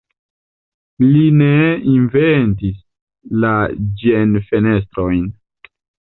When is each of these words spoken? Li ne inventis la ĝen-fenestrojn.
Li 1.03 1.25
ne 1.41 1.49
inventis 1.97 2.81
la 3.45 3.53
ĝen-fenestrojn. 4.01 5.23